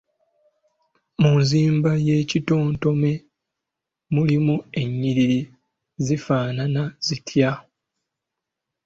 Mu 1.21 1.31
nzimba 1.41 1.91
y’ekitontome 2.05 3.11
mulimu 4.13 4.55
ennyiriri 4.81 5.41
zifaanana 6.05 6.83
zitya? 7.05 7.51